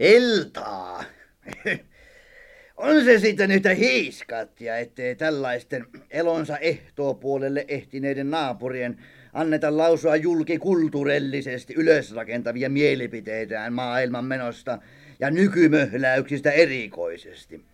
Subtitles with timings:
[0.00, 1.04] Iltaa.
[2.76, 8.98] On se sitten yhtä hiiskattia, ettei tällaisten elonsa ehtoopuolelle ehtineiden naapurien
[9.32, 14.78] anneta lausua julkikulturellisesti ylösrakentavia mielipiteitään maailman menosta
[15.18, 17.64] ja nykymöhläyksistä erikoisesti.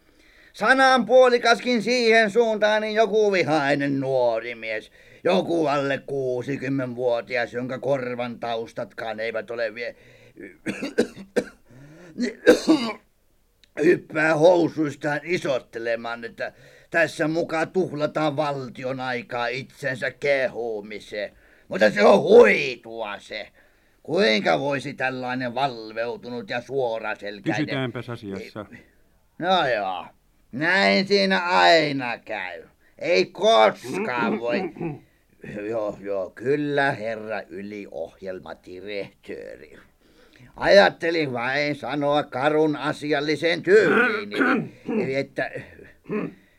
[0.53, 4.93] Sanan puolikaskin siihen suuntaan niin joku vihainen nuori mies,
[5.25, 9.95] joku alle 60-vuotias, jonka korvan taustatkaan eivät ole vielä
[13.85, 16.53] hyppää housuistaan isottelemaan, että
[16.91, 21.37] tässä mukaan tuhlataan valtion aikaa itsensä kehumiseen.
[21.69, 23.49] Mutta se on huitua se.
[24.03, 27.67] Kuinka voisi tällainen valveutunut ja suoraselkäinen...
[27.67, 28.67] Pysytäänpäs asiassa.
[29.39, 30.07] No joo,
[30.53, 32.63] näin siinä aina käy.
[32.99, 34.61] Ei koskaan voi...
[35.69, 39.79] Joo, joo, kyllä herra yliohjelmadirehtööri.
[40.57, 44.73] Ajattelin vain sanoa karun asialliseen tyyliin,
[45.17, 45.51] että,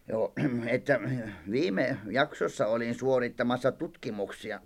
[0.07, 0.33] joo,
[0.67, 0.99] että
[1.51, 4.59] viime jaksossa olin suorittamassa tutkimuksia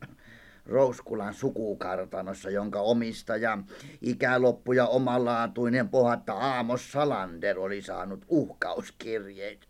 [0.66, 3.58] Rouskulan sukukartanossa, jonka omistaja,
[4.02, 9.68] ikäloppu ja omalaatuinen pohatta Aamos Salander oli saanut uhkauskirjeitä.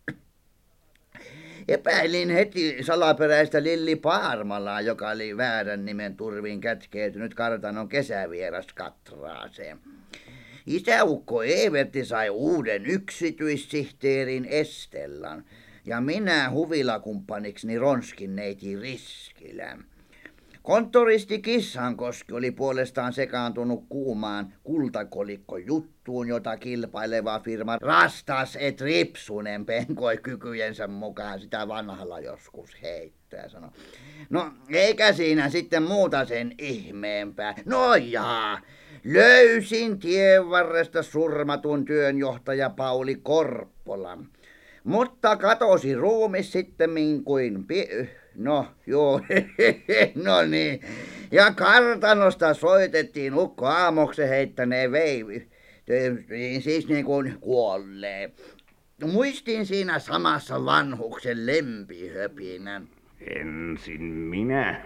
[1.68, 9.78] Epäilin heti salaperäistä Lilli Paarmalaa, joka oli väärän nimen turvin kätkeytynyt kartanon kesävieras katraaseen.
[10.66, 15.44] Isäukko Everti sai uuden yksityissihteerin Estellan
[15.86, 19.91] ja minä huvilakumppaniksi Ronskin neiti Riskilän.
[20.62, 30.16] Konttoristi Kissankoski oli puolestaan sekaantunut kuumaan kultakolikko juttuun, jota kilpaileva firma Rastas et Ripsunen penkoi
[30.16, 33.70] kykyjensä mukaan sitä vanhalla joskus heittää sanoi.
[34.30, 37.54] No eikä siinä sitten muuta sen ihmeempää.
[37.64, 38.60] No jaa,
[39.04, 44.28] löysin tien varresta surmatun työnjohtaja Pauli Korppolan.
[44.84, 46.90] Mutta katosi ruumis sitten
[47.24, 49.20] kuin pi- No, joo,
[50.24, 50.80] no niin.
[51.32, 55.48] Ja kartanosta soitettiin ukko aamoksen heittäneen veivi.
[56.60, 58.32] Siis niin kuin kuollee.
[59.04, 62.88] Muistin siinä samassa vanhuksen lempihöpinän.
[63.36, 64.84] Ensin minä,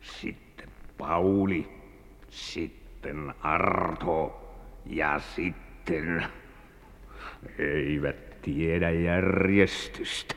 [0.00, 0.68] sitten
[0.98, 1.68] Pauli,
[2.30, 4.42] sitten Arto
[4.86, 6.24] ja sitten...
[7.58, 10.34] Eivät tiedä järjestystä.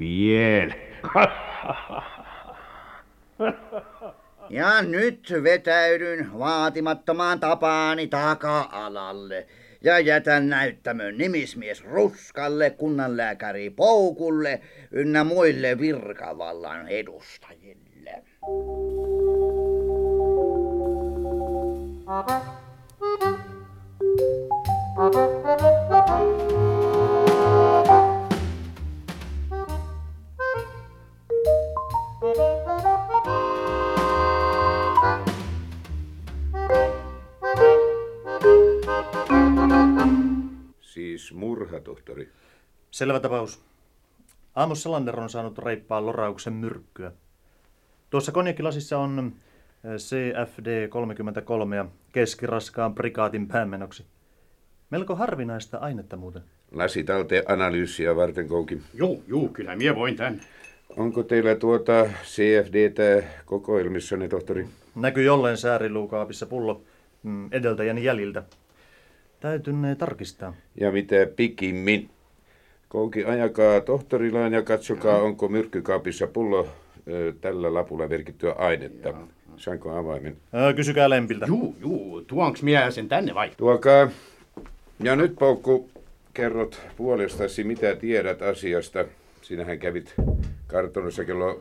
[0.00, 0.89] Vielä.
[4.50, 9.46] Ja nyt vetäydyn vaatimattomaan tapaani taka-alalle
[9.82, 18.22] ja jätän näyttämön nimismies Ruskalle, kunnanlääkäri Poukulle ynnä muille virkavallan edustajille.
[40.90, 42.28] Siis murha, tohtori.
[42.90, 43.62] Selvä tapaus.
[44.54, 47.12] Amos Salander on saanut reippaan lorauksen myrkkyä.
[48.10, 49.32] Tuossa konjakkilasissa on
[49.84, 54.06] eh, CFD-33 ja keskiraskaan prikaatin päämenoksi.
[54.90, 56.42] Melko harvinaista ainetta muuten.
[56.72, 58.82] Lasi talteen analyysiä varten, Kouki.
[58.94, 60.40] Juu, juu, kyllä mie voin tän.
[60.96, 64.68] Onko teillä tuota CFDtä kokoelmissanne, tohtori?
[64.94, 66.82] Näkyy jolleen sääriluukaapissa pullo
[67.22, 68.42] mm, edeltäjäni jäljiltä.
[69.40, 70.54] Täytynee tarkistaa.
[70.80, 72.10] Ja mitä pikimmin?
[72.88, 76.68] Kouki, ajakaa tohtorilaan ja katsokaa, onko myrkkykaapissa pullo
[77.08, 79.14] ö, tällä lapulla merkittyä ainetta.
[79.56, 80.36] Saanko avaimen?
[80.52, 81.46] Ää, kysykää Lempiltä.
[81.46, 83.50] Juu, juu, tuonks mie sen tänne vai?
[83.56, 84.08] Tuokaa.
[85.02, 85.90] Ja nyt, Poukku,
[86.34, 89.04] kerrot puolestasi, mitä tiedät asiasta.
[89.42, 90.14] Sinähän kävit
[90.66, 91.52] kartonissa kello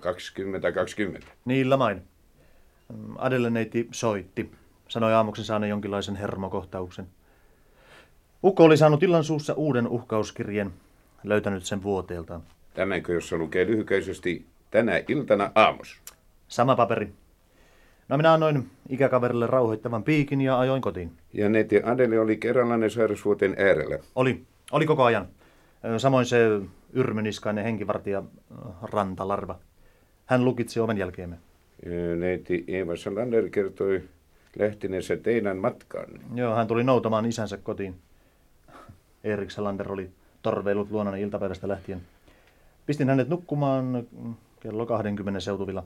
[1.19, 1.25] 20.20.
[1.45, 2.01] Niillä main.
[2.93, 4.51] Mm, Adelle neiti soitti.
[4.87, 7.07] Sanoi aamuksen saaneen jonkinlaisen hermokohtauksen.
[8.43, 10.71] Ukko oli saanut illan suussa uuden uhkauskirjeen,
[11.23, 12.41] löytänyt sen vuoteeltaan.
[12.73, 15.97] Tämänkö, jossa lukee lyhykäisesti tänä iltana aamos?
[16.47, 17.13] Sama paperi.
[18.09, 21.11] No minä annoin ikäkaverille rauhoittavan piikin ja ajoin kotiin.
[21.33, 23.99] Ja neiti Adele oli kerranlainen sairausvuoteen äärellä.
[24.15, 25.27] Oli, oli koko ajan.
[25.97, 26.37] Samoin se
[26.93, 28.23] yrmyniskainen henkivartija
[28.81, 29.59] Rantalarva.
[30.25, 31.35] Hän lukitsi oven jälkeemme.
[32.19, 34.01] Neiti Eeva Salander kertoi
[34.59, 36.07] lähtineensä teidän matkaan.
[36.35, 37.95] Joo, hän tuli noutamaan isänsä kotiin.
[39.23, 40.09] Erik Salander oli
[40.41, 42.01] torveilut luonani iltapäivästä lähtien.
[42.85, 44.07] Pistin hänet nukkumaan
[44.59, 45.83] kello 20 seutuvilla.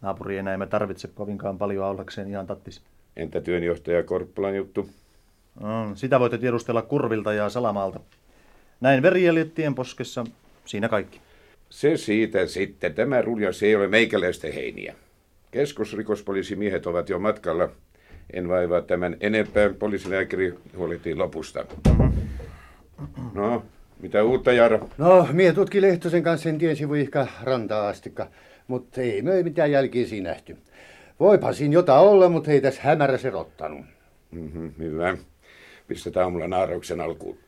[0.00, 2.82] Naapuri ei näemme tarvitse kovinkaan paljon ollakseen ihan tattis.
[3.16, 4.88] Entä työnjohtaja Korppalan juttu?
[5.60, 8.00] No, sitä voitte tiedustella Kurvilta ja Salamalta.
[8.80, 10.24] Näin verijäljet tienposkessa.
[10.64, 11.20] Siinä kaikki.
[11.70, 12.94] Se siitä sitten.
[12.94, 14.94] Tämä ruljas ei ole meikäläisten heiniä.
[15.50, 17.68] Keskusrikospoliisimiehet ovat jo matkalla.
[18.32, 19.70] En vaivaa tämän enempää.
[19.78, 21.64] Poliisilääkäri huolehtii lopusta.
[23.34, 23.62] No,
[24.00, 24.78] mitä uutta, Jara?
[24.98, 28.26] No, mie tutki Lehtosen kanssa sen tien sivuihka rantaa astikka,
[28.66, 30.56] mutta ei me mitään jälkiä siinä nähty.
[31.20, 33.86] Voipa siinä jotain olla, mutta ei tässä hämärä erottanut.
[34.30, 35.16] Mm-hmm, hyvä.
[35.88, 37.38] Pistetään aamulla naarauksen alkuun.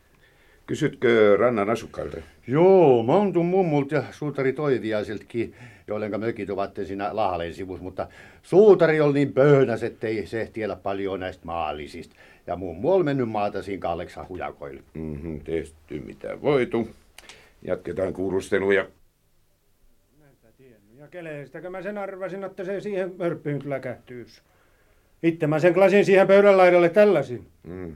[0.69, 2.17] Kysytkö rannan asukkailta?
[2.47, 5.55] Joo, montun mummulta ja suutari Toiviaisiltakin,
[5.87, 8.09] joiden mökit ovat siinä Lahaleen sivussa, mutta
[8.43, 12.15] suutari oli niin pöhnäs, ettei se tiedä paljon näistä maallisista.
[12.47, 14.82] Ja mummu oli mennyt maata siinä Kalleksan hujakoille.
[14.94, 16.88] Mm-hmm, tehty mitä voitu.
[17.62, 18.87] Jatketaan kuulusteluja.
[20.99, 24.43] Ja keleestäkö mä sen arvasin, että se siihen mörppyyn kyllä kähtyys.
[25.23, 27.47] Itse mä sen klasin siihen pöydän laidalle tällaisin.
[27.62, 27.94] Mm.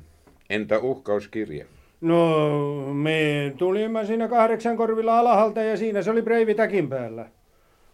[0.51, 1.67] Entä uhkauskirja?
[2.03, 7.27] No, me tulimme siinä kahdeksan korvilla alahalta ja siinä se oli breivi täkin päällä.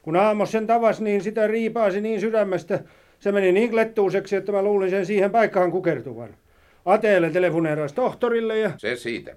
[0.02, 2.80] Kun Aamos sen tavas, niin sitä riipaasi niin sydämestä.
[3.18, 6.36] Se meni niin klettuuseksi, että mä luulin sen siihen paikkaan kukertuvan.
[6.84, 8.70] Ateelle telefoneeras tohtorille ja...
[8.76, 9.36] Se siitä.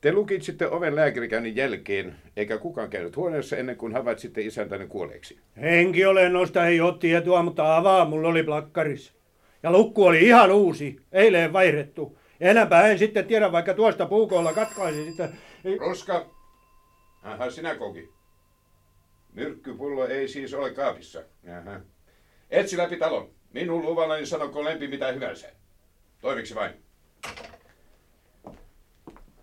[0.00, 5.38] Te lukitsitte oven lääkärikäynnin jälkeen, eikä kukaan käynyt huoneessa ennen kuin havaitsitte isäntänne kuolleeksi.
[5.60, 9.14] Henki olennosta ei ole tietoa, mutta avaa mulla oli plakkaris.
[9.62, 12.18] Ja lukku oli ihan uusi, eilen vaihdettu.
[12.40, 15.28] Enempää en sitten tiedä, vaikka tuosta puukolla katkaisi sitä.
[15.80, 16.26] Roska!
[17.22, 18.08] Aha, sinä koki.
[19.32, 21.22] Myrkkypullo ei siis ole kaapissa.
[21.58, 21.80] Aha.
[22.50, 23.30] Etsi läpi talon.
[23.52, 25.48] Minun luvallani sanoko lempi mitä hyvänsä.
[26.20, 26.72] Toimeksi vain.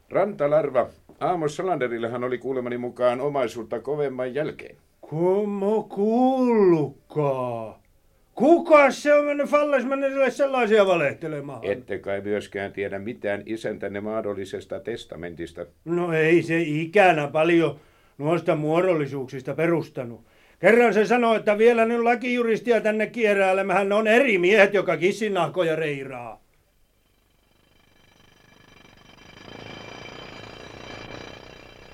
[0.09, 0.89] Rantalarva.
[1.19, 4.77] Aamos Salanderillehan oli kuulemani mukaan omaisuutta kovemman jälkeen.
[5.01, 7.80] Kummo kuullutkaa?
[8.35, 11.65] Kuka se on mennyt Fallasmanille sellaisia valehtelemaan?
[11.65, 15.65] Ette kai myöskään tiedä mitään isäntänne mahdollisesta testamentista.
[15.85, 17.79] No ei se ikänä paljon
[18.17, 20.25] noista muodollisuuksista perustanut.
[20.59, 26.41] Kerran se sanoi, että vielä nyt lakijuristia tänne kieräälemähän on eri miehet, joka kissinahkoja reiraa.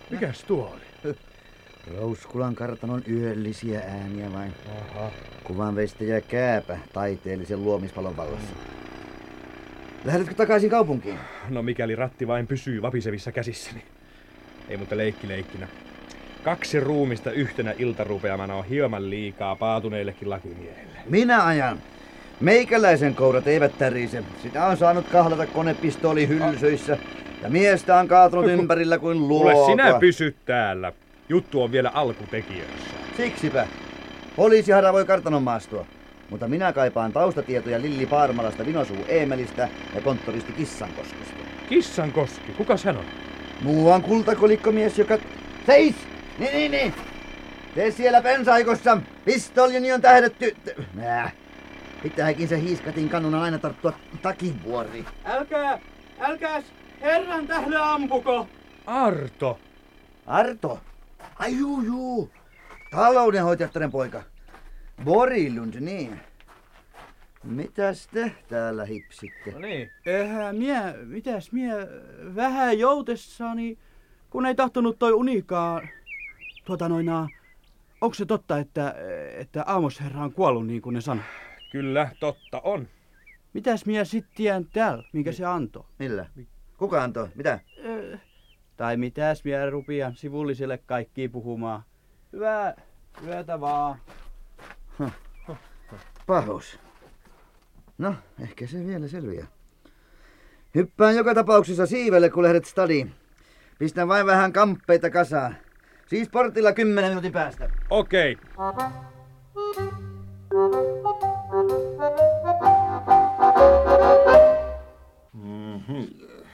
[0.10, 0.87] Mikäs tuo oli?
[1.96, 4.54] Rouskulan kartanon yöllisiä ääniä vain.
[4.96, 5.12] Aha.
[5.44, 8.56] Kuvanveistäjä Kääpä taiteellisen luomispalon vallassa.
[10.06, 11.20] Lähdetkö takaisin kaupunkiin?
[11.50, 13.84] No mikäli ratti vain pysyy vapisevissa käsissäni.
[14.70, 15.68] Ei mutta leikki leikkinä.
[16.44, 20.98] Kaksi ruumista yhtenä iltarupeamana on hieman liikaa paatuneillekin lakimiehille.
[21.10, 21.78] Minä ajan.
[22.40, 24.24] Meikäläisen kourat eivät tärise.
[24.44, 26.98] Sitä on saanut kahlata konepistooli hylsyissä.
[27.44, 29.52] Ja miestä on kaatunut ympärillä kuin luoka.
[29.54, 30.94] Kuule sinä pysy täällä.
[31.30, 32.90] Juttu on vielä alkutekijöissä.
[33.18, 33.68] Siksipä.
[34.36, 35.86] Poliisihara voi kartanon maastua.
[36.30, 41.34] Mutta minä kaipaan taustatietoja Lilli Paarmalasta, Vinosuu Eemelistä ja konttoristi Kissankoskesta.
[41.70, 42.52] Kissankoski?
[42.52, 43.06] Kuka hän on?
[43.62, 45.18] Muuan kultakolikkomies, joka...
[45.66, 45.96] Seis!
[46.40, 46.94] Niin, niin, niin!
[47.76, 48.98] Te siellä pensaikossa!
[49.26, 50.56] Pistoljini on tähdetty...
[50.94, 51.32] Nää.
[52.04, 55.06] Pitääkin se hiiskatin kannunan aina tarttua takinvuori.
[55.26, 55.80] Älkää,
[56.20, 56.64] älkääs
[57.02, 58.48] herran tähden ampuko!
[58.86, 59.60] Arto!
[60.28, 60.80] Arto?
[61.40, 62.32] Ai juu, juu.
[62.92, 64.24] Taloudenhoitajattaren poika.
[65.04, 66.20] Borilund, niin.
[67.44, 69.52] Mitäs te täällä hipsitte?
[69.52, 69.92] No niin.
[70.06, 71.74] Eihän mie, mitäs mie
[72.36, 73.78] vähän joutessani,
[74.30, 75.90] kun ei tahtonut toi unikaan.
[76.66, 77.30] Tuota noina,
[78.02, 78.96] onko se totta, että,
[79.38, 81.24] että Aamosherra on kuollut niin kuin ne sanoo?
[81.72, 82.88] Kyllä, totta on.
[83.54, 85.84] Mitäs mie sit tien täällä, minkä se antoi?
[86.00, 86.26] Millä?
[86.78, 87.30] Kuka antoi?
[87.36, 87.60] Mitä?
[87.86, 88.18] Ö,
[88.78, 91.84] tai mitäs mie rupian sivulliselle kaikki puhumaan.
[92.34, 92.76] Hyvää
[93.26, 94.00] yötä vaan.
[96.28, 96.80] Pahus.
[97.98, 99.48] No, ehkä se vielä selviää.
[100.76, 103.12] Hyppään joka tapauksessa siivelle, kun lähdet stadiin.
[103.80, 105.56] Pistän vain vähän kamppeita kasaan.
[106.08, 107.70] Siis portilla kymmenen minuutin päästä.
[107.90, 108.38] Okei.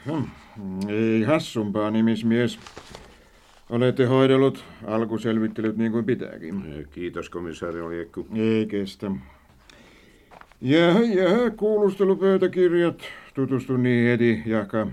[0.05, 0.42] Ei
[1.33, 2.59] hassumpaa nimismies.
[3.69, 6.85] Olette hoidellut alkuselvittelyt niin kuin pitääkin.
[6.91, 8.27] Kiitos komissaari Oljekku.
[8.35, 9.11] Ei kestä.
[10.61, 13.01] Ja, ja kuulustelupöytäkirjat.
[13.33, 14.87] Tutustu niihin heti, Jaka.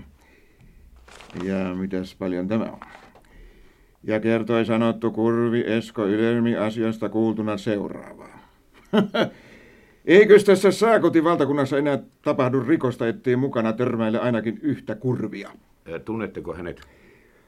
[1.43, 2.79] Ja mitäs paljon tämä on?
[4.03, 8.39] Ja kertoi sanottu Kurvi Esko Ylermi asiasta kuultuna seuraavaa.
[10.05, 15.51] Eikös tässä Saakotin valtakunnassa enää tapahdu rikosta, ettei mukana törmäile ainakin yhtä kurvia?
[16.05, 16.81] Tunnetteko hänet?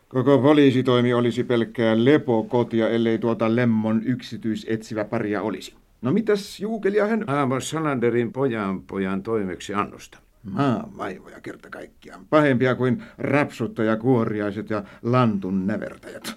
[0.08, 5.76] Koko poliisitoimi olisi pelkkää lepokotia, ellei tuota Lemmon yksityisetsivä paria olisi.
[6.02, 7.24] No mitäs juukelia hän...
[7.28, 10.18] Aamos Salanderin pojan pojan toimeksi annosta.
[10.44, 12.26] Maa vaivoja kerta kaikkiaan.
[12.30, 16.36] Pahempia kuin rapsuttajakuoriaiset ja lantun nävertäjät.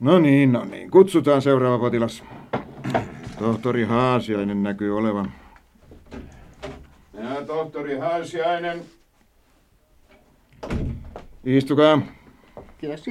[0.00, 0.90] No niin, no niin.
[0.90, 2.24] Kutsutaan seuraava potilas.
[3.38, 5.32] Tohtori Haasiainen näkyy olevan.
[7.14, 8.82] Ja tohtori Haasiainen.
[11.46, 12.02] Istukaa.
[12.78, 13.10] Kiitos.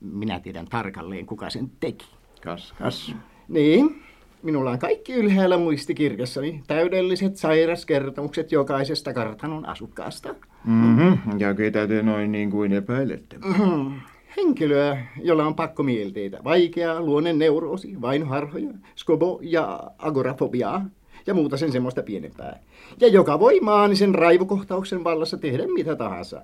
[0.00, 2.06] Minä tiedän tarkalleen, kuka sen teki.
[2.42, 3.14] Kas, kas.
[3.48, 4.02] Niin,
[4.42, 6.62] minulla on kaikki ylhäällä muistikirjassani.
[6.66, 10.34] Täydelliset sairaskertomukset jokaisesta kartanon asukkaasta.
[10.64, 11.38] Mm-hmm.
[11.38, 13.38] Ja ketä te noin niin kuin epäilette?
[13.38, 13.92] Mhm.
[14.36, 20.86] Henkilöä, jolla on pakkomielteitä, vaikea luonneneuroosi, vainoharhoja, skobo ja agorafobiaa
[21.26, 22.60] ja muuta sen semmoista pienempää.
[23.00, 26.42] Ja joka voi maanisen raivokohtauksen vallassa tehdä mitä tahansa.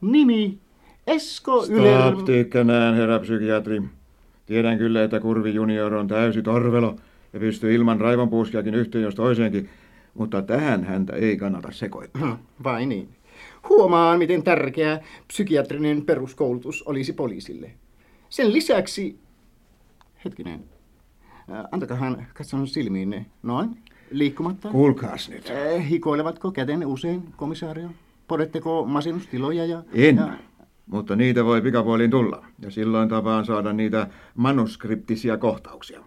[0.00, 0.58] Nimi
[1.06, 2.12] Esko Yler...
[2.12, 3.82] Stop tykkänään, herra psykiatri.
[4.46, 6.96] Tiedän kyllä, että Kurvi junior on täysi torvelo
[7.32, 9.68] ja pystyy ilman raivonpuuskiakin yhteen jos toiseenkin,
[10.14, 12.22] mutta tähän häntä ei kannata sekoittaa.
[12.22, 13.08] Hmm, Vai niin?
[13.68, 17.70] Huomaan, miten tärkeä psykiatrinen peruskoulutus olisi poliisille.
[18.28, 19.18] Sen lisäksi...
[20.24, 20.64] Hetkinen.
[21.72, 23.26] Antakahan katson silmiinne.
[23.42, 23.78] Noin.
[24.18, 24.68] Liikkumatta.
[24.68, 25.50] Kuulkaas nyt.
[25.50, 27.88] Ää, Hikoilevatko kätenne usein, komisario?
[28.28, 29.82] Podetteko masennustiloja ja...
[29.92, 30.28] En, Ja,
[30.86, 32.44] mutta niitä voi pikapuoliin tulla.
[32.58, 36.00] Ja silloin tapaan saada niitä manuskriptisia kohtauksia.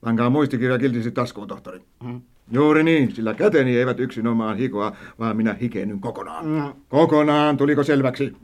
[0.00, 1.80] Pankaa muistikirja kiltisti taskuun, tohtori.
[2.02, 2.16] Mhm.
[2.50, 6.58] Juuri niin, sillä käteni eivät yksinomaan hikoa, vaan minä hikennyn kokonaan.
[6.58, 6.76] No.
[6.88, 8.36] Kokonaan, tuliko selväksi?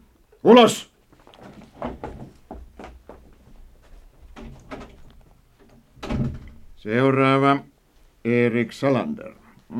[0.44, 0.90] Ulos!
[6.76, 7.58] Seuraava,
[8.24, 9.32] Erik Salander.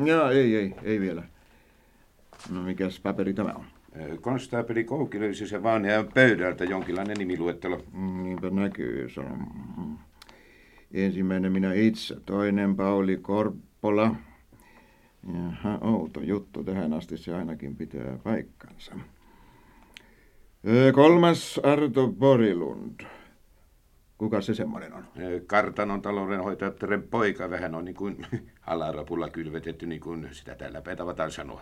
[0.05, 1.23] Ja ei, ei, ei vielä.
[2.51, 3.65] No mikäs paperi tämä on?
[4.21, 7.83] Konstaapeli Koukki löysi sen vaan ja pöydältä jonkinlainen nimiluettelo.
[7.93, 9.47] Mm, Niinpä näkyy, se on.
[9.77, 9.97] mm.
[10.93, 14.15] Ensimmäinen minä itse, toinen Pauli Korppola.
[15.33, 16.63] Jaha, outo juttu.
[16.63, 18.95] Tähän asti se ainakin pitää paikkansa.
[20.93, 23.01] Kolmas Arto Borilund.
[24.21, 25.03] Kuka se semmoinen on?
[25.47, 28.25] Kartanon taloudenhoitajattaren poika vähän on niin kuin
[28.67, 31.61] alarapulla kylvetetty, niin kuin sitä tällä päin tavataan sanoa.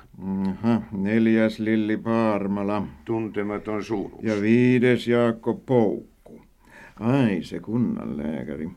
[0.49, 2.87] Aha, neljäs Lilli Paarmala.
[3.05, 4.23] Tuntematon suuruus.
[4.23, 6.41] Ja viides Jaakko Poukku.
[6.99, 8.69] Ai, se kunnanlääkäri.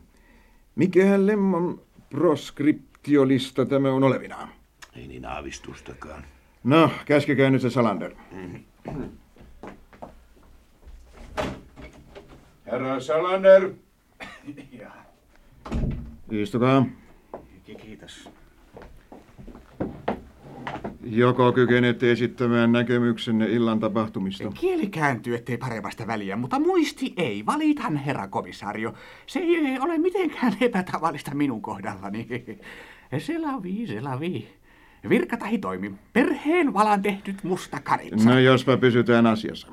[0.75, 4.49] Mikähän lemmon proskriptiolista tämä on olevinaan?
[4.95, 6.23] Ei niin aavistustakaan.
[6.63, 8.15] No, käskekää nyt se Salander.
[12.73, 13.71] Herra Salander.
[16.31, 16.85] Istukaa.
[17.63, 18.29] Kiitos.
[21.03, 24.51] Joko kykenette esittämään näkemyksenne illan tapahtumista?
[24.59, 27.45] Kieli kääntyy, ettei paremmasta väliä, mutta muisti ei.
[27.45, 28.93] Valitan, herra komisario.
[29.27, 32.27] Se ei ole mitenkään epätavallista minun kohdallani.
[33.17, 34.47] Se lavi, se lavi.
[35.09, 35.93] Virkatahi toimi.
[36.13, 38.29] Perheen valan tehnyt musta karitsa.
[38.29, 39.67] No jospa pysytään asiassa.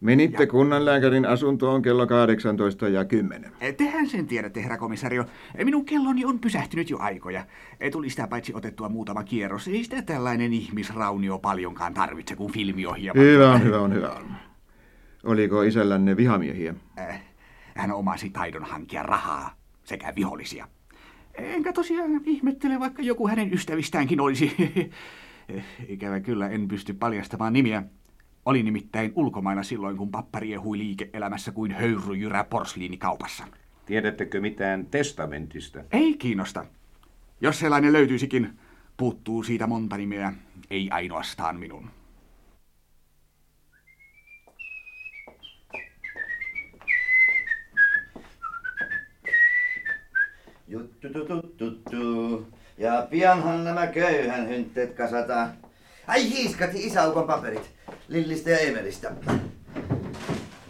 [0.00, 3.52] Menitte kunnanlääkärin asuntoon kello 18 ja 10.
[3.76, 5.24] Tehän sen tiedätte, herra komisario.
[5.64, 7.44] Minun kelloni on pysähtynyt jo aikoja.
[7.92, 9.68] Tuli sitä paitsi otettua muutama kierros.
[9.68, 13.20] Ei sitä tällainen ihmisraunio paljonkaan tarvitse, kun filmiohjelma...
[13.20, 14.24] Hyvä on, hyvä on, hyvä on.
[15.24, 16.74] Oliko isällänne vihamiehiä?
[17.76, 20.68] Hän omasi taidon hankkia rahaa sekä vihollisia.
[21.34, 24.52] Enkä tosiaan ihmettele, vaikka joku hänen ystävistäänkin olisi.
[25.88, 27.82] Ikävä kyllä en pysty paljastamaan nimiä.
[28.46, 33.44] Oli nimittäin ulkomailla silloin, kun pappari ehui liike-elämässä kuin höyryjyrä porsliinikaupassa.
[33.86, 35.84] Tiedättekö mitään testamentista?
[35.92, 36.66] Ei kiinnosta.
[37.40, 38.58] Jos sellainen löytyisikin,
[38.96, 40.32] puuttuu siitä monta nimeä,
[40.70, 41.90] ei ainoastaan minun.
[50.68, 52.48] Juttu tuttu tuttu.
[52.78, 55.52] Ja pianhan nämä köyhän hyntteet kasataan.
[56.06, 57.75] Ai hiiskati isäukon paperit.
[58.08, 59.12] Lillistä ja Emelistä.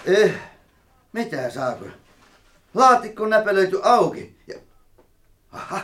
[0.06, 0.34] Eh,
[1.12, 1.84] mitä saako?
[2.74, 4.36] Laatikko näpelöity auki.
[4.46, 4.54] Ja...
[5.52, 5.80] Aha,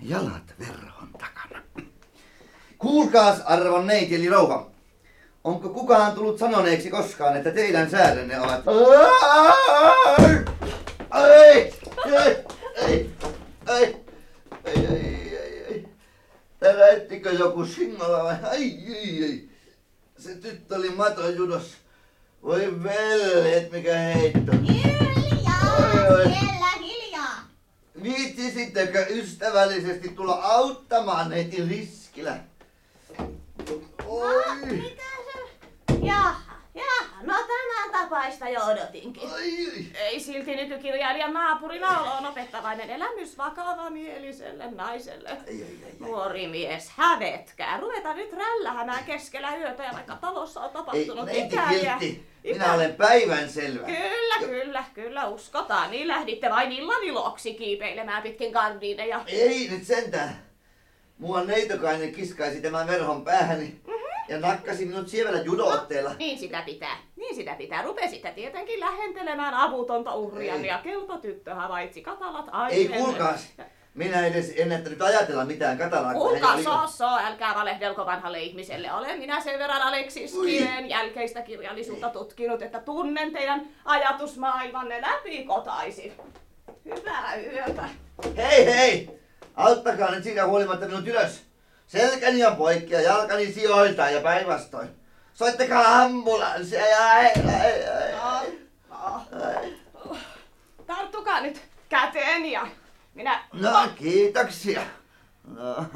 [0.00, 1.62] jalat verhon takana.
[2.78, 4.70] Kuulkaas, arvon neiti eli rouva.
[5.44, 8.64] Onko kukaan tullut sanoneeksi koskaan, että teidän säärenne ovat...
[11.14, 11.74] ei
[12.06, 12.44] ei
[12.86, 13.10] ei
[13.66, 13.96] ei
[14.64, 14.86] ei
[16.62, 18.36] ei ei joku ei vai?
[18.42, 18.62] Ai!
[18.94, 19.47] ei ei
[20.18, 21.76] se tyttö oli matojudos.
[22.42, 24.52] Voi veljet, mikä heitto.
[24.52, 26.24] Oi, oi.
[26.24, 27.48] Siellä hiljaa!
[28.02, 32.40] Viitsisittekö ystävällisesti tulla auttamaan neiti riskillä?
[34.06, 34.96] Oi!
[36.02, 36.40] Jaha,
[36.74, 39.30] jaha, no tämä tapaista jo odotinkin.
[39.30, 39.84] Ai, ai.
[40.00, 45.36] Ei silti nykykirjailijan naapurina olo on opettavainen elämys vakavamieliselle naiselle.
[45.98, 47.80] Nuori mies, hävetkää.
[47.80, 51.96] Ruveta nyt rällähämään keskellä yötä ja vaikka talossa on Ei, tapahtunut neiti ikäviä.
[51.98, 53.86] Kiltti, minä olen päivän selvä.
[53.86, 55.90] Kyllä, kyllä, kyllä, uskotaan.
[55.90, 59.24] Niin lähditte vain illan iloksi kiipeilemään pitkin gardiineja.
[59.26, 60.48] Ei nyt sentään.
[61.18, 63.80] Mua neitokainen kiskaisi tämän verhon päähäni
[64.28, 66.14] ja nakkasi minut sievällä judootteella.
[66.18, 67.07] Niin sitä pitää.
[67.38, 67.82] Sitä pitää.
[67.82, 70.66] Rupesitte tietenkin lähentelemään avutonta uhria Ei.
[70.66, 72.96] ja kelpo tyttö havaitsi katalat Ei aineelle.
[72.96, 73.48] kuulkaas.
[73.94, 76.12] Minä edes ennättänyt ajatella mitään katalaa.
[76.12, 78.92] Kuulkaa, oli- so, so, älkää valehdelko vanhalle ihmiselle.
[78.92, 80.32] Olen minä sen verran Aleksis.
[80.32, 86.12] Kiven jälkeistä kirjallisuutta tutkinut, että tunnen teidän ajatusmaailmanne läpi kotaisin.
[86.84, 87.88] Hyvää yötä.
[88.36, 89.20] Hei hei!
[89.56, 91.42] Auttakaa nyt siitä huolimatta minut ylös.
[91.86, 94.88] Selkäni on poikki ja jalkani sijoiltaan ja päinvastoin.
[95.38, 98.46] Soittakaa ambulanssia ja ai, ai, ai, ai.
[99.44, 99.74] ai.
[100.86, 102.66] Tarttukaa nyt käteen ja
[103.14, 103.44] minä...
[103.52, 104.82] No kiitoksia.
[105.44, 105.86] No.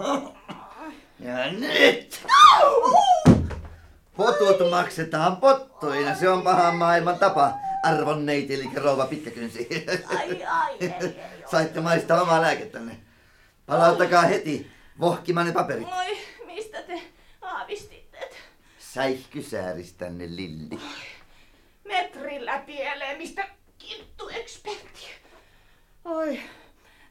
[1.20, 2.26] Ja nyt!
[4.16, 7.52] Potut maksetaan pottuina, se on pahan maailman tapa.
[7.84, 9.68] Arvon neiti, eli rouva pitkäkynsi.
[10.16, 11.14] Ai, ai, ai, ai.
[11.50, 12.96] Saitte maistaa omaa lääkettänne.
[13.66, 14.70] Palauttakaa heti
[15.00, 15.88] vohkimanne paperit.
[15.98, 17.02] Oi, mistä te?
[18.94, 20.78] Säihkysääristänne, Lilli.
[21.84, 23.44] Metrillä pieleen, mistä
[23.78, 25.06] kinttu ekspertti.
[26.04, 26.40] Oi,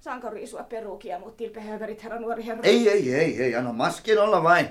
[0.01, 2.63] saanko riisua perukia, mut tilpehöverit, herra nuori herra?
[2.63, 4.67] Ei, ei, ei, ei, anna maskin olla vain.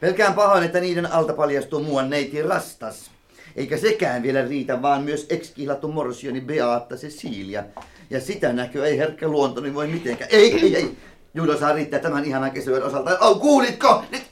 [0.00, 3.10] Pelkään pahoin, että niiden alta paljastuu muuan neiti rastas.
[3.56, 7.64] Eikä sekään vielä riitä, vaan myös ekskihlattu morsioni Beata Cecilia.
[8.10, 10.30] Ja sitä näkyy ei herkkä luontoni voi mitenkään.
[10.32, 10.96] Ei, ei, ei.
[11.34, 13.18] Judo saa riittää tämän ihanan kesäyön osalta.
[13.18, 14.04] Oh, kuulitko?
[14.10, 14.22] Nyt...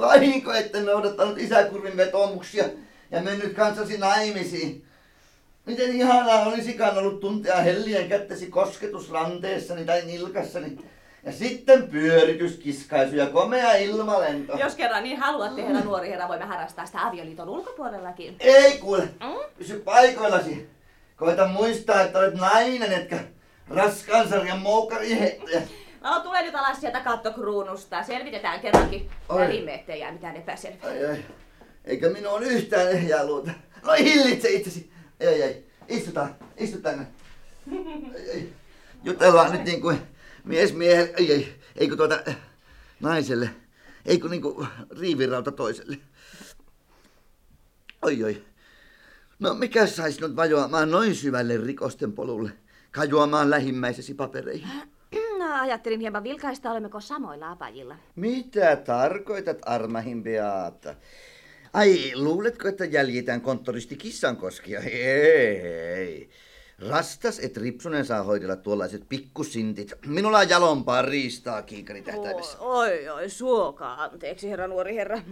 [0.00, 2.64] Vahinko, että noudattanut isäkurvin vetomuksia
[3.10, 4.84] ja mennyt kanssasi naimisiin.
[5.66, 10.78] Miten ihanaa olisikaan ollut tuntea hellien kättäsi kosketusranteessani tai nilkassani.
[11.24, 14.58] Ja sitten pyöritys, kiskaisu ja komea ilmalento.
[14.58, 18.36] Jos kerran niin haluatte, herra nuori herra, voimme harrastaa sitä avioliiton ulkopuolellakin.
[18.40, 19.08] Ei kuule,
[19.58, 20.68] pysy paikoillasi.
[21.16, 23.18] Koita muistaa, että olet nainen, etkä
[23.68, 25.62] raskaan sarjan moukkariheittäjä.
[26.00, 28.02] No, tule nyt alas sieltä kattokruunusta.
[28.02, 29.10] Selvitetään kerrankin
[29.72, 30.90] ettei jää mitään epäselvää.
[30.90, 31.24] Ai ai,
[31.84, 33.50] eikö minua ole yhtään ehjää luuta.
[33.82, 34.92] No hillitse itsesi.
[35.20, 37.06] Ei ai ai, istutaan, istu tänne.
[38.14, 38.48] Ai, ai.
[39.04, 39.98] Jutellaan nyt niin kuin
[40.44, 42.22] mies miehelle, ei ei, eikö tuota
[43.00, 43.50] naiselle,
[44.06, 44.68] eikö niin kuin
[45.00, 45.98] riivirauta toiselle.
[48.02, 48.44] Oi oi.
[49.38, 52.50] No mikä saisi nyt vajoamaan noin syvälle rikosten polulle,
[52.90, 54.68] kajoamaan lähimmäisesi papereihin?
[55.60, 57.96] Ajattelin hieman vilkaista, olemmeko samoilla apajilla.
[58.14, 60.94] Mitä tarkoitat, armahin Beata?
[61.72, 64.80] Ai, luuletko, että jäljitän konttoristi Kissankoskia?
[64.80, 66.30] Ei.
[66.88, 69.92] Rastas et Ripsunen saa hoidella tuollaiset pikkusintit.
[70.06, 72.58] Minulla on jalompaa riistaa kiikari tähtäimessä.
[72.58, 75.22] Oi, oi, suokaa anteeksi, herra nuori herra.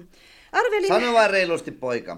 [0.53, 0.89] Arvelin...
[0.89, 2.17] Sano vaan reilusti, poika.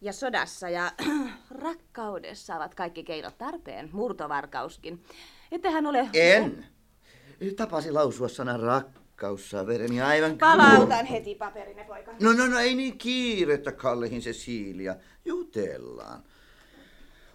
[0.00, 0.92] Ja sodassa ja
[1.62, 5.04] rakkaudessa ovat kaikki keinot tarpeen, murtovarkauskin.
[5.52, 6.08] Ettehän ole...
[6.14, 6.66] En.
[7.56, 12.12] Tapasi lausua sanan rakkaus, savereni aivan Palautan heti paperine, poika.
[12.20, 14.96] No, no, no, ei niin kiirettä, Kallehin Cecilia.
[15.24, 16.22] Jutellaan.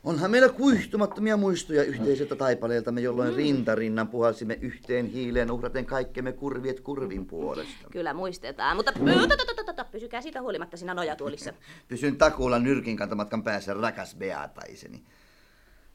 [0.03, 3.35] Onhan meillä kuihtumattomia muistoja yhteiseltä taipaleeltamme, jolloin Mm.
[3.35, 7.87] rintarinnan puhalsimme yhteen hiileen uhraten kaikkemme kurviet kurvin puolesta.
[7.91, 8.93] Kyllä muistetaan, mutta
[9.91, 11.53] pysykää siitä huolimatta siinä nojatuolissa.
[11.87, 15.03] Pysyn takuulla nyrkin kantamatkan päässä, rakas Beataiseni.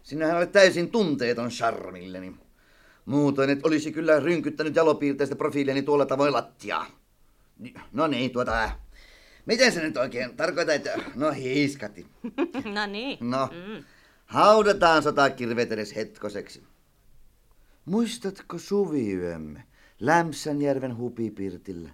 [0.02, 2.34] Sinähän olet täysin tunteeton charmilleni.
[3.04, 6.86] Muutoin et olisi kyllä rynkyttänyt jalopiirteistä profiiliani tuolla tavoin lattiaa.
[7.92, 8.70] No niin, tuota...
[9.46, 10.94] Miten se nyt oikein tarkoittaa, että...
[11.14, 12.06] No hiiskati.
[12.74, 13.18] no niin.
[13.30, 13.84] No, Mm.
[14.26, 16.62] haudataan sotakirveet edes hetkoseksi.
[17.84, 19.62] Muistatko suviyömme
[20.00, 21.90] Lämsänjärven hupipirtillä?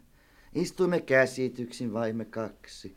[0.55, 2.97] Istuimme käsityksin vaimme kaksi.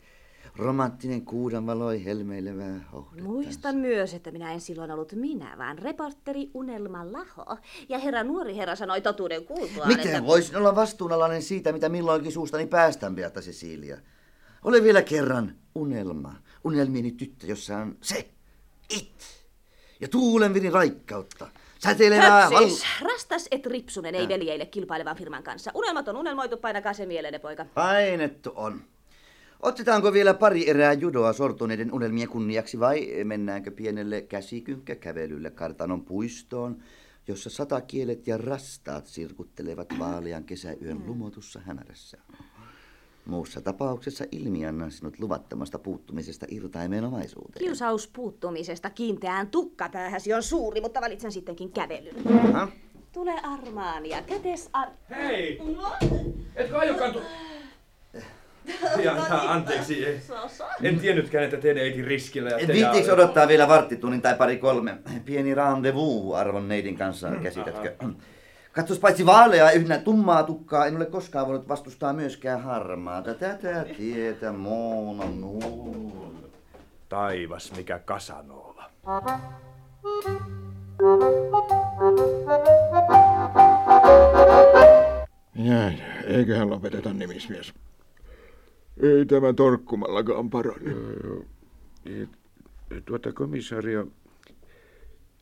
[0.56, 3.22] Romanttinen kuudan valoi helmeilevää hohde.
[3.22, 7.58] Muistan myös, että minä en silloin ollut minä, vaan reporteri Unelma Laho.
[7.88, 10.26] Ja herra nuori herra sanoi totuuden kuultuaan, Miten että...
[10.26, 13.96] voisin olla vastuunalainen siitä, mitä milloinkin suustani päästään, Beata Cecilia?
[14.64, 16.34] Ole vielä kerran unelma,
[16.64, 18.30] unelmieni tyttö, jossa on se,
[18.90, 19.46] it,
[20.00, 21.48] ja tuulenvirin raikkautta.
[21.78, 22.68] Säteilevää val...
[23.00, 25.70] rastas et ripsunen ei veljeille kilpailevan firman kanssa.
[25.74, 27.64] Unelmat on unelmoitu, painakaa se mielenne, poika.
[27.64, 28.80] Painettu on.
[29.62, 36.82] Otetaanko vielä pari erää judoa sortuneiden unelmien kunniaksi vai mennäänkö pienelle käsikynkkäkävelylle kartanon puistoon,
[37.28, 42.18] jossa satakielet ja rastaat sirkuttelevat vaalean kesäyön lumotussa hämärässä?
[43.26, 47.64] Muussa tapauksessa ilmiannan sinut luvattomasta puuttumisesta irtaimeen omaisuuteen.
[47.64, 52.14] Kiusaus puuttumisesta kiinteään tukkapäähäsi on suuri, mutta valitsen sittenkin kävelyn.
[52.28, 52.68] Aha.
[53.12, 54.88] Tule Armaania, kätes ar...
[55.10, 55.60] Hei!
[55.76, 55.92] No.
[56.54, 57.20] Etkö aiokaan tu...
[58.96, 60.20] Ja, ja, anteeksi, ei.
[60.82, 62.50] en tiennytkään, että teidän eikin riskillä.
[62.50, 64.98] Ja Viittiinkö odottaa vielä varttitunnin tai pari kolme?
[65.24, 67.96] Pieni rendezvous arvon neidin kanssa, käsitätkö?
[68.72, 73.34] Katsos paitsi vaalea yhden tummaa tukkaa, en ole koskaan voinut vastustaa myöskään harmaata.
[73.34, 76.30] Tätä tietä Moona nuul.
[77.08, 78.90] Taivas, mikä Kasanova.
[85.54, 85.92] Jää,
[86.26, 87.72] eiköhän lopeteta nimismies.
[89.02, 90.94] Ei tämä torkkumallakaan parane.
[93.04, 94.06] Tuota komisario,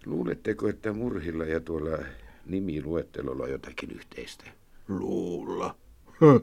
[0.07, 1.99] luuletteko, että murhilla ja tuolla
[2.47, 4.44] nimiluettelolla on jotakin yhteistä?
[4.88, 5.75] Luulla.
[6.21, 6.42] Höh.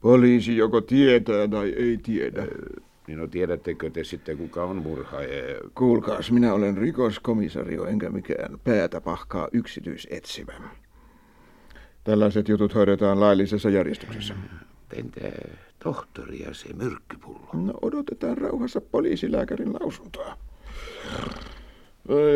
[0.00, 2.46] Poliisi joko tietää tai ei tiedä.
[3.06, 5.60] Niin no tiedättekö te sitten, kuka on murhaaja?
[5.74, 10.52] Kuulkaas, minä olen rikoskomisario enkä mikään päätä pahkaa yksityisetsivä.
[12.04, 14.34] Tällaiset jutut hoidetaan laillisessa järjestyksessä.
[14.92, 15.20] Entä
[15.78, 17.48] tohtori ja se myrkkypullo?
[17.52, 20.36] No odotetaan rauhassa poliisilääkärin lausuntoa.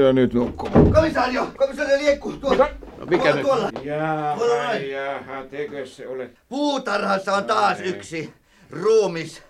[0.06, 0.92] Ja nyt nukkumaan.
[0.92, 1.48] Komisario!
[1.56, 2.32] Komisario Liekku!
[2.32, 2.68] Tuolla!
[2.98, 3.42] No mikä nyt?
[3.42, 3.70] tuolla.
[3.82, 4.90] Jaha, Tuolla noin.
[4.90, 6.30] jaha, tekö se ole?
[6.48, 8.32] Puutarhassa on taas yksi
[8.70, 9.42] ruumis.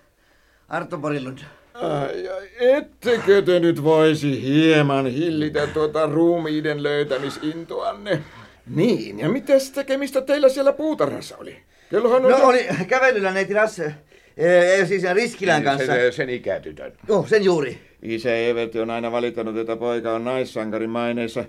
[0.69, 1.39] Arto Borilund.
[1.75, 8.23] Ai, ai, ettekö te nyt voisi hieman hillitä tuota ruumiiden löytämisintoanne?
[8.67, 11.57] Niin, ja mitäs tekemistä teillä siellä puutarhassa oli?
[11.90, 12.31] Kellohan on...
[12.31, 13.94] No oli kävelyllä neiti Rasse.
[14.37, 15.87] Ee, siis Riskilän kanssa.
[15.92, 16.92] Se, sen ikätytön.
[17.09, 17.81] Joo, sen juuri.
[18.03, 21.44] Isä Everti on aina valittanut, että poika on naissankarin maineessa,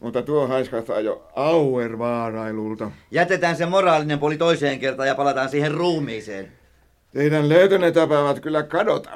[0.00, 2.90] mutta tuo haiskahtaa jo auervaarailulta.
[3.10, 6.52] Jätetään se moraalinen puoli toiseen kertaan ja palataan siihen ruumiiseen.
[7.12, 9.10] Teidän löytönne tapaavat kyllä kadota.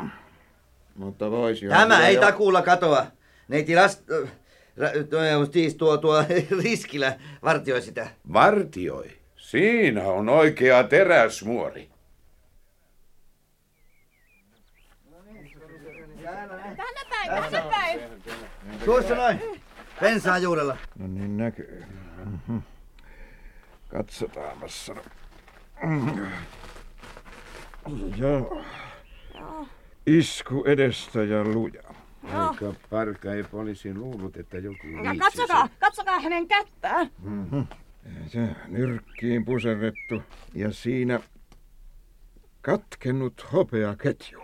[0.94, 3.06] Mutta voisi Tämä ei takuulla katoa.
[3.48, 4.10] Neiti Rast...
[4.10, 4.28] äh,
[4.78, 6.24] ra- tuo- Siis tuo, tuo
[6.62, 7.12] Riskilä
[7.44, 8.06] vartioi sitä.
[8.32, 9.17] Vartioi.
[9.48, 11.90] Siinä on oikea teräsmuori.
[16.76, 18.00] Tänne päin, tänne päin.
[18.84, 19.40] Tuossa noin.
[20.00, 20.76] Pensaan juurella.
[20.98, 21.84] No niin näkyy.
[22.24, 22.58] Mhm.
[23.88, 24.92] Katsotaanpas.
[28.16, 28.62] Joo.
[30.06, 31.82] Isku edestä ja luja.
[32.32, 35.18] Aika parka ei poliisin luullut, että joku Ja viitsisi.
[35.18, 37.10] katsokaa, katsokaa hänen kättään.
[37.22, 37.60] Mhm.
[38.26, 40.22] Se nyrkkiin puserrettu
[40.54, 41.20] ja siinä
[42.60, 44.42] katkennut hopeaketju.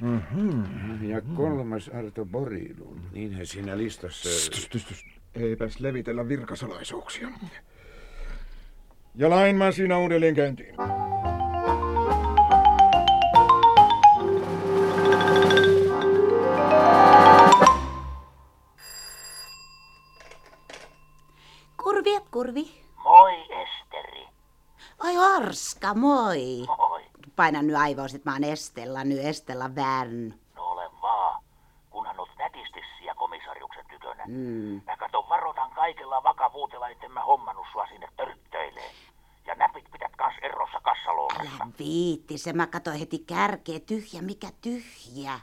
[0.00, 1.04] Mhm.
[1.04, 3.00] Ja kolmas Arto Borilun.
[3.12, 4.50] Niinhän siinä listassa...
[4.50, 5.04] Tys, tys.
[5.34, 7.28] Eipäs levitellä virkasalaisuuksia.
[9.14, 10.74] Ja lainmaan siinä uudelleen käyntiin.
[22.32, 22.82] Kurvi.
[23.04, 24.28] Moi, Esteri.
[25.04, 26.64] Oi Arska, moi.
[26.66, 27.04] Moi.
[27.36, 30.34] Paina nyt aivoisit, että mä oon Estella, nyt Estella Värn.
[30.56, 31.42] No ole vaan.
[31.90, 34.24] Kunhan oot nätisti siellä komisariuksen tykönä.
[34.26, 34.80] Mm.
[34.86, 38.90] Mä katon varoitan kaikella vakavuutella, etten mä hommannut sua sinne törttöilee.
[39.46, 41.64] Ja näpit pidät kans erossa kassaloomassa.
[41.64, 45.40] Älä viitti, se mä katsoin heti kärkeä, tyhjä, mikä tyhjä.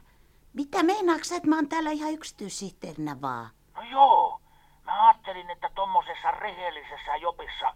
[0.54, 3.50] Mitä meinaaks sä, että mä oon täällä ihan yksityissihteerinä vaan?
[3.76, 4.42] No joo.
[4.86, 7.74] Mä ajattelin, että tommosessa rehellisessä jopissa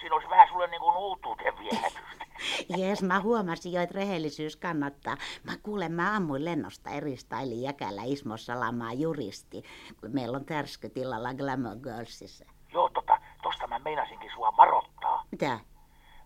[0.00, 2.24] siinä olisi vähän sulle niin kuin uutuuden viehätystä.
[2.76, 5.16] Jes, mä huomasin jo, että rehellisyys kannattaa.
[5.44, 9.62] Mä kuulen, mä ammuin lennosta eristailin jäkällä Ismossa lamaa juristi,
[10.00, 12.44] kun meillä on tärskytilalla Glamour Girlsissa.
[12.72, 15.24] Joo, tota, tosta mä meinasinkin sua varoittaa.
[15.30, 15.58] Mitä?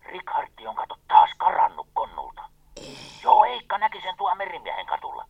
[0.05, 2.41] Rickhartti on kato taas karannut konnulta.
[3.23, 5.25] Joo, Eikka näki sen tuo merimiehen katulla.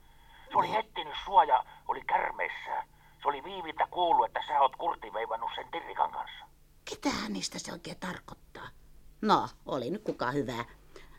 [0.51, 2.87] Se oli etsinyt sua ja oli kärmeissään.
[3.21, 6.48] Se oli viiviltä kuullut, että sä oot kurtiveivannut sen Tirrikan kanssa.
[6.89, 8.67] Ketähän niistä se oikein tarkoittaa?
[9.21, 10.65] No, oli nyt kuka hyvä.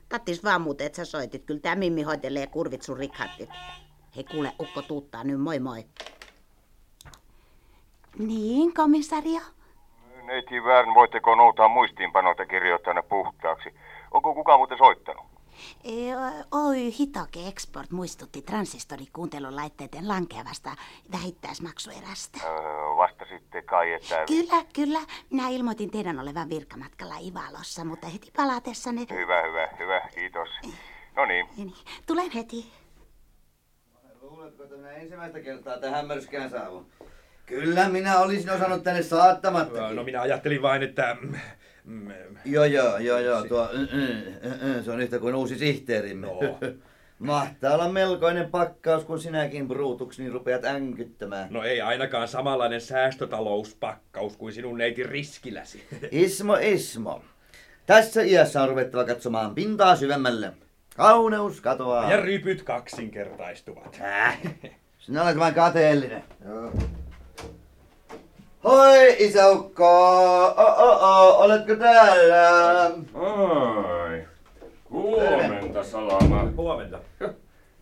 [0.09, 1.44] Kattis vaan muuten, että sä soitit.
[1.44, 3.50] Kyllä tää Mimmi hoitelee kurvit sun rikhattit.
[4.16, 5.85] Hei kuule, ukko tuuttaa nyt, moi moi.
[8.18, 9.40] Niin, komisario?
[10.22, 11.68] Neiti Värn, voitteko noutaa
[12.46, 13.74] kirjoittaa ne puhtaaksi?
[14.11, 15.29] Onko kukaan muuten soittanut?
[15.84, 15.90] E,
[16.50, 20.76] Oy Hitoke Export muistutti transistorikuuntelulaitteiden lankeavasta
[21.12, 22.38] vähittäismaksuerästä.
[22.44, 22.50] Öö,
[22.96, 24.24] vastasitte kai, että...
[24.26, 25.00] Kyllä, kyllä.
[25.30, 29.00] Minä ilmoitin teidän olevan virkamatkalla Ivalossa, mutta heti palatessanne...
[29.10, 30.48] Hyvä, hyvä, hyvä, kiitos.
[31.16, 31.72] No niin, Niin,
[32.06, 32.72] Tulen heti.
[34.20, 36.86] Luuletko, että minä ensimmäistä kertaa tähän mörskään saavun?
[37.46, 39.90] Kyllä minä olisin osannut tänne saattamatta.
[39.94, 41.16] No minä ajattelin vain, että
[42.44, 43.42] Joo, joo, joo, joo.
[43.42, 46.26] Tuo, mm, mm, mm, se on yhtä kuin uusi sihteerimme.
[46.26, 46.59] No.
[47.18, 51.53] Mahtaa olla melkoinen pakkaus, kun sinäkin bruutuksi niin rupeat änkyttämään.
[51.53, 55.85] No ei ainakaan samanlainen säästötalouspakkaus kuin sinun neiti riskiläsi.
[56.11, 57.22] Ismo, Ismo.
[57.87, 60.53] Tässä iässä on ruvettava katsomaan pintaa syvemmälle.
[60.96, 62.11] Kauneus katoaa.
[62.11, 64.00] Ja rypyt kaksinkertaistuvat.
[64.00, 64.38] Äh,
[64.98, 66.24] sinä olet vain kateellinen.
[66.44, 66.72] Joo.
[68.64, 72.84] Hoi isäukko, o, o, o, oletko täällä?
[73.14, 74.24] Ai,
[74.90, 76.52] huomenta Salama.
[76.56, 76.98] Huomenta.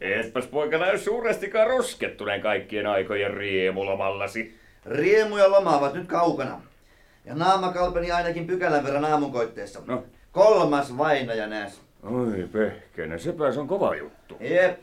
[0.01, 4.59] Etpäs poika näy suurestikaan roskettuneen kaikkien aikojen riemulomallasi.
[4.87, 6.61] Riemu ja loma ovat nyt kaukana.
[7.25, 9.81] Ja naama kalpeni ainakin pykälän verran aamunkoitteessa.
[9.87, 10.05] No.
[10.33, 11.81] Kolmas vainaja nääs.
[12.03, 14.37] Oi pehkeinen, sepä on kova juttu.
[14.41, 14.79] Jep.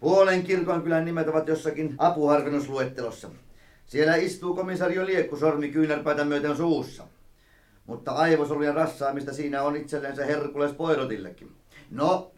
[0.00, 3.28] Puolen kirkonkylän nimet ovat jossakin apuharvennusluettelossa.
[3.86, 7.04] Siellä istuu komisario Liekku sormi kyynärpäitä myöten suussa.
[7.86, 11.52] Mutta aivosolujen rassaamista siinä on itsellensä Herkules Poirotillekin.
[11.90, 12.32] No,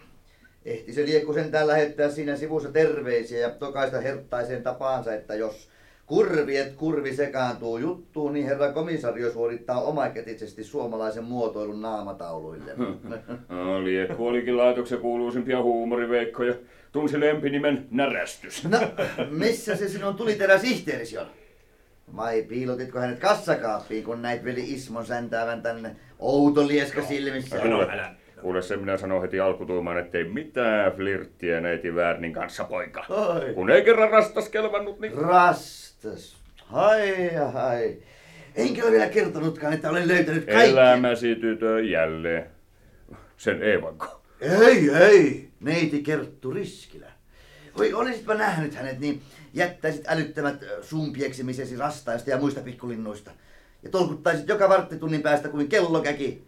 [0.65, 5.69] ehti se Liekku sentään lähettää siinä sivussa terveisiä ja tokaista herttaiseen tapaansa, että jos
[6.07, 12.73] kurvi et kurvi sekaantuu juttuun, niin herra komisario suorittaa omakätisesti suomalaisen muotoilun naamatauluille.
[13.49, 16.55] No, Liekku olikin laitoksen kuuluisimpia huumoriveikkoja.
[16.93, 18.65] Tunsi lempinimen Närästys.
[18.65, 18.79] No,
[19.31, 21.27] missä se sinun tuli terä sihteerisi on?
[22.17, 27.65] Vai piilotitko hänet kassakaappiin, kun näit veli Ismon säntäävän tänne outo lieska silmissä?
[27.65, 28.15] No, älä.
[28.41, 33.05] Kuule se minä sanon heti alkutuumaan, ettei mitään flirttiä neiti Värnin kanssa, poika.
[33.09, 33.55] Ai.
[33.55, 35.13] Kun ei kerran rastas kelvannut, niin...
[35.13, 36.37] Rastas.
[36.57, 37.97] Hai hai.
[38.55, 40.71] Enkä ole vielä kertonutkaan, että olen löytänyt kaikki.
[40.71, 42.47] Elämäsi tytö jälleen.
[43.37, 44.23] Sen Eevanko.
[44.41, 45.49] Ei, ei.
[45.61, 47.07] Neiti Kerttu Riskilä.
[47.81, 49.23] Oi, olisitpa nähnyt hänet, niin
[49.55, 53.31] jättäisit älyttömät sumpieksimisesi rastaista ja muista pikkulinnuista.
[53.83, 56.43] Ja tolkuttaisit joka varttitunnin päästä kuin kellokäki.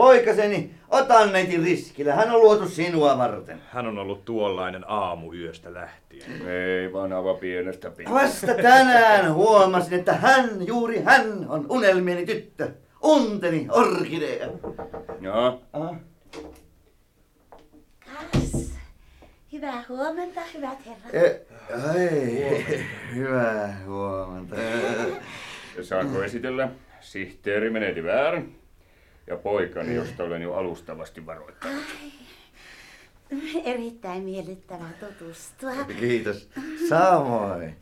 [0.00, 2.14] Poikaseni, otan neiti Riskilä.
[2.14, 3.60] Hän on luotu sinua varten.
[3.70, 6.48] Hän on ollut tuollainen aamuyöstä lähtien.
[6.48, 8.14] Ei vaan aivan pienestä pitää.
[8.14, 12.68] Vasta tänään huomasin, että hän, juuri hän, on unelmieni tyttö.
[13.02, 14.48] Unteni orkidea.
[15.20, 15.62] Joo.
[15.72, 15.96] Ah.
[18.04, 18.74] Kas.
[19.52, 21.14] Hyvää huomenta, hyvät herrat.
[21.14, 21.40] E,
[21.88, 22.74] ai,
[23.14, 24.56] hyvää huomenta.
[25.82, 26.68] Saanko esitellä?
[27.00, 28.59] Sihteeri meneti väärin.
[29.30, 31.84] Ja poikani, josta olen jo alustavasti varoittanut.
[33.64, 35.84] Erittäin miellyttävää tutustua.
[35.84, 36.48] Kiitos.
[36.88, 37.76] Samoin.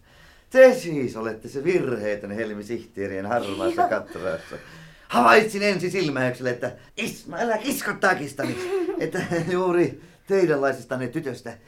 [0.50, 4.56] Te siis olette se virheetön Helmi Sihteerien harmaassa kattorassa.
[5.08, 8.58] Havaitsin ensi silmäyksellä, että Isma, älä kisko takistani,
[8.98, 11.58] että juuri teidänlaisistanne tytöstä,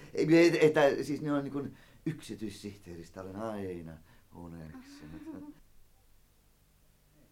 [0.60, 3.92] että siis ne on niin kuin yksityissihteeristä olen aina
[4.34, 5.54] uneksinut.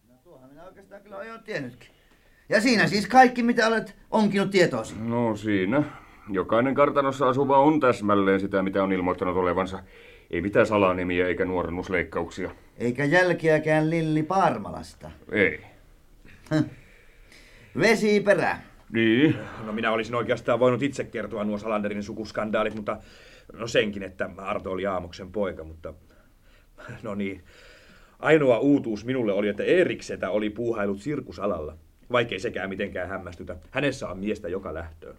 [0.09, 1.98] No tuohan minä oikeastaan kyllä jo tiennytkin.
[2.49, 4.95] Ja siinä siis kaikki, mitä olet onkinut tietoosi.
[4.99, 5.83] No siinä.
[6.31, 9.83] Jokainen kartanossa asuva on täsmälleen sitä, mitä on ilmoittanut olevansa.
[10.31, 12.51] Ei mitään salanimiä eikä nuorennusleikkauksia.
[12.77, 15.11] Eikä jälkeäkään Lilli Parmalasta.
[15.33, 15.61] Ei.
[17.79, 18.59] Vesi perä.
[18.93, 19.37] Niin.
[19.65, 22.97] No minä olisin oikeastaan voinut itse kertoa nuo Salanderin sukuskandaalit, mutta
[23.53, 25.95] no senkin, että Arto oli Aamoksen poika, mutta
[27.03, 27.45] no niin.
[28.19, 31.77] Ainoa uutuus minulle oli, että Eeriksetä oli puuhailut sirkusalalla.
[32.12, 33.57] Vaikkei sekään mitenkään hämmästytä.
[33.71, 35.16] Hänessä on miestä joka lähtöön.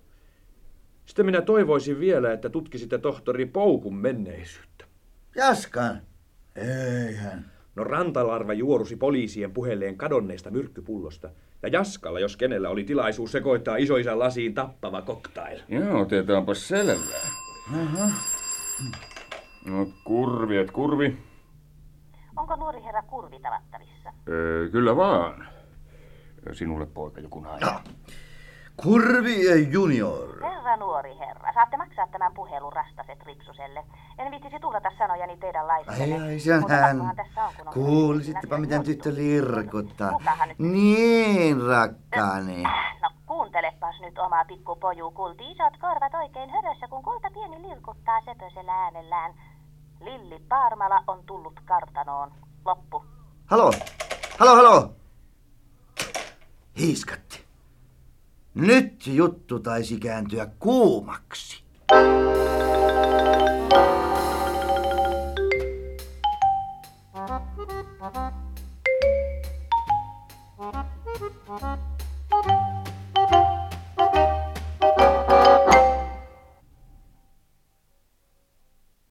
[1.06, 4.86] Sitten minä toivoisin vielä, että tutkisitte tohtori Poukun menneisyyttä.
[5.36, 6.02] Jaskan.
[6.56, 7.52] Eihän.
[7.76, 11.30] No rantalarva juorusi poliisien puheleen kadonneesta myrkkypullosta.
[11.64, 15.60] Ja Jaskalla, jos kenellä oli tilaisuus sekoittaa isoisän lasiin tappava koktail.
[15.68, 17.30] Joo, otetaanpa selvää.
[17.74, 18.10] Aha.
[19.66, 21.18] No kurvi, et kurvi.
[22.36, 24.14] Onko nuori herra Kurvi tavattavissa?
[24.30, 25.48] Öö, kyllä vaan.
[26.54, 27.70] Sinulle poika joku nainen.
[27.70, 27.80] No.
[28.84, 30.44] Kurvi junior.
[30.44, 33.84] Herra nuori herra, saatte maksaa tämän puhelun rastaset Ripsuselle.
[34.18, 36.16] En viittisi tuhlata sanojani teidän laisille.
[36.16, 36.98] Ai ai, se on hän.
[37.74, 40.20] Kuulisittepa miten tyttö lirkuttaa.
[40.58, 42.64] Niin, rakkaani.
[43.02, 48.74] No kuuntelepas nyt omaa pikkupoju kulti isot korvat oikein hörössä, kun kulta pieni lirkuttaa sepösellä
[48.74, 49.34] äänellään.
[50.02, 52.32] Lilli Paarmala on tullut kartanoon.
[52.66, 53.06] Loppu.
[53.46, 53.72] Halo,
[54.40, 54.94] halo, halo.
[56.80, 57.40] Hiiskatti.
[58.56, 61.64] Nyt juttu taisi kääntyä kuumaksi.